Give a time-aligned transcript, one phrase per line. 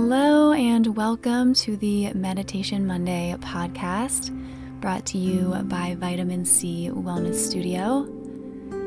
[0.00, 4.30] Hello, and welcome to the Meditation Monday podcast
[4.80, 8.06] brought to you by Vitamin Sea Wellness Studio.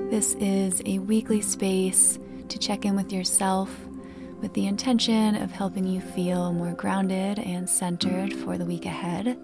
[0.10, 3.78] This is a weekly space to check in with yourself
[4.40, 9.38] with the intention of helping you feel more grounded and centered for the week ahead.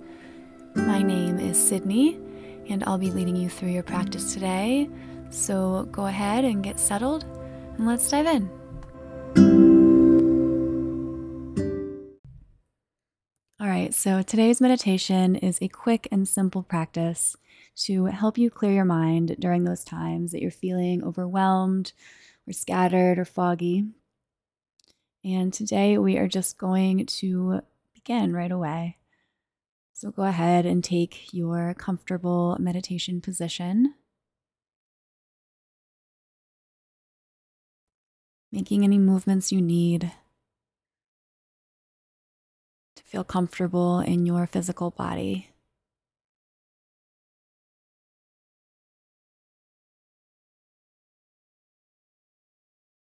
[0.74, 2.18] My name is Sydney,
[2.70, 4.90] and I'll be leading you through your practice today.
[5.32, 7.26] So go ahead and get settled,
[7.78, 8.50] and let's dive in.
[13.82, 17.36] Right, so today's meditation is a quick and simple practice
[17.76, 21.92] to help you clear your mind during those times that you're feeling overwhelmed
[22.48, 23.86] or scattered or foggy.
[25.24, 27.62] And today we are just going to
[27.94, 28.98] begin right away.
[29.94, 33.94] So go ahead and take your comfortable meditation position.
[38.52, 40.12] Making any movements you need
[43.08, 45.50] feel comfortable in your physical body.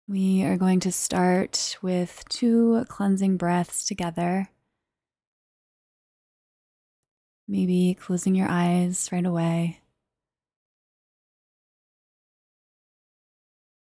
[0.08, 4.48] We are going to start with two cleansing breaths together.
[7.48, 9.80] Maybe closing your eyes right away.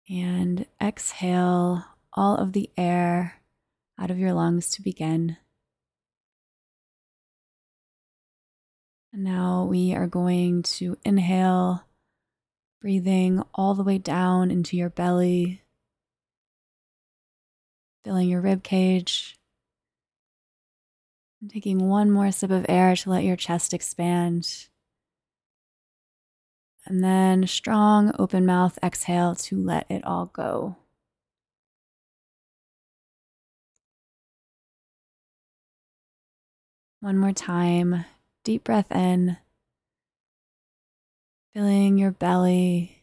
[0.08, 3.42] And exhale all of the air
[3.98, 5.36] out of your lungs to begin.
[9.14, 11.84] And now we are going to inhale,
[12.80, 15.62] breathing all the way down into your belly
[18.04, 19.38] filling your rib cage.
[21.40, 24.66] And taking one more sip of air to let your chest expand.
[26.84, 30.76] And then strong open mouth exhale to let it all go.
[36.98, 38.06] One more time.
[38.44, 39.38] Deep breath in,
[41.54, 43.02] filling your belly,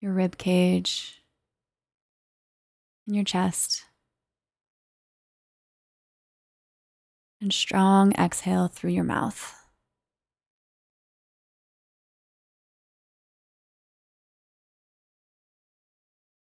[0.00, 1.20] your rib cage
[3.06, 3.84] in your chest.
[7.38, 9.54] And strong exhale through your mouth.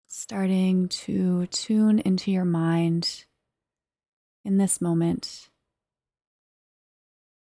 [0.08, 3.24] Starting to tune into your mind
[4.44, 5.49] in this moment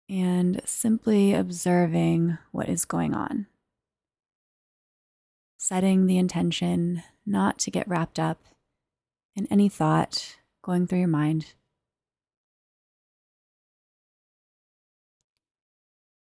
[0.10, 3.46] and simply observing what is going on.
[5.58, 8.40] Setting the intention not to get wrapped up
[9.36, 11.54] in any thought going through your mind.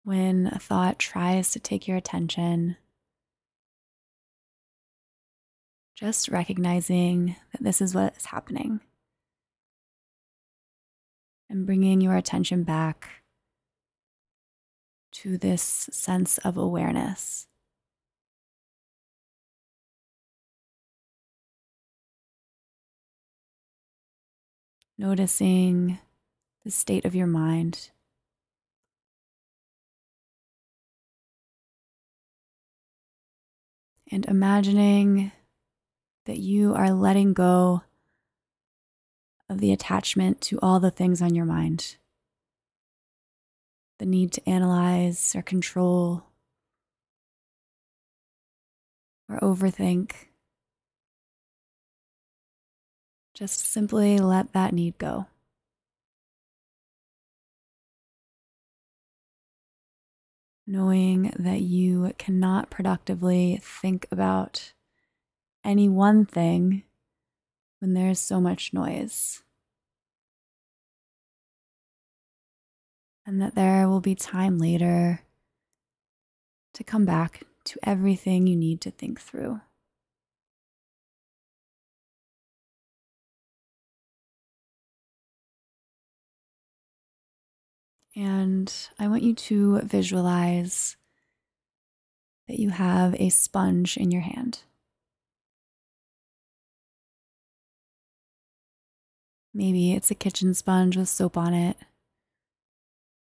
[0.03, 2.75] When a thought tries to take your attention,
[5.95, 8.81] just recognizing that this is what is happening
[11.49, 13.20] and bringing your attention back
[15.11, 15.61] to this
[15.91, 17.47] sense of awareness.
[25.01, 25.97] noticing
[26.63, 27.89] the state of your mind.
[34.11, 35.31] And imagining
[36.25, 37.81] that you are letting go
[39.49, 41.95] of the attachment to all the things on your mind
[44.01, 46.23] the need to analyze or control
[49.29, 50.13] or overthink.
[53.35, 55.27] Just simply let that need go.
[60.65, 64.73] Knowing that you cannot productively think about
[65.63, 66.81] any one thing
[67.79, 69.43] when there's so much noise.
[73.25, 75.21] And that there will be time later
[76.73, 79.61] to come back to everything you need to think through.
[88.15, 90.97] And I want you to visualize
[92.47, 94.59] that you have a sponge in your hand.
[99.53, 101.77] Maybe it's a kitchen sponge with soap on it.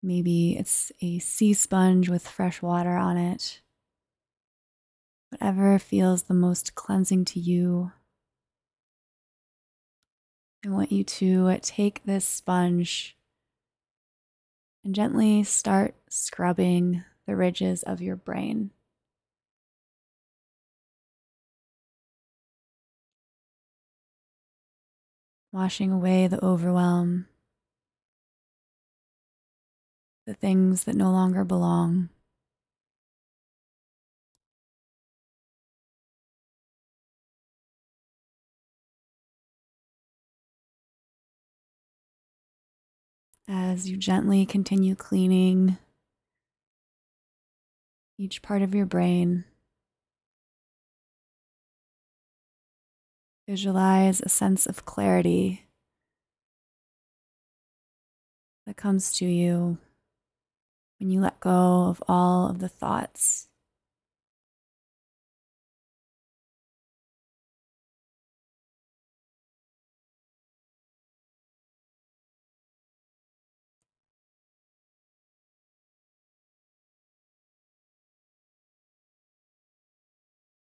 [0.06, 3.62] Maybe it's a sea sponge with fresh water on it.
[5.30, 7.94] Whatever feels the most cleansing to you.
[10.66, 13.18] I want you to take this sponge
[14.84, 18.72] and gently start scrubbing the ridges of your brain.
[25.54, 27.28] washing away the overwhelm,
[30.26, 32.10] the things that no longer belong.
[43.48, 45.78] As you gently continue cleaning
[48.18, 49.44] each part of your brain,
[53.48, 55.66] visualize a sense of clarity
[58.66, 59.78] that comes to you
[61.04, 63.50] when you let go of all of the thoughts.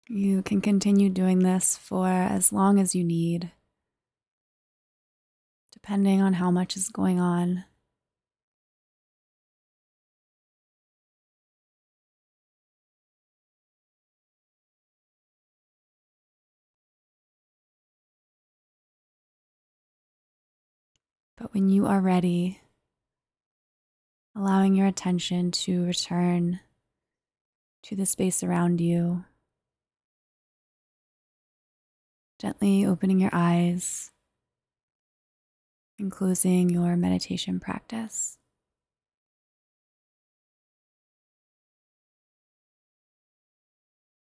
[0.08, 3.52] You can continue doing this for as long as you need,
[5.72, 7.66] depending on how much is going on.
[21.40, 22.60] But when you are ready,
[24.36, 26.60] allowing your attention to return
[27.84, 29.24] to the space around you,
[32.40, 34.12] gently opening your eyes
[35.98, 38.39] and closing your meditation practice.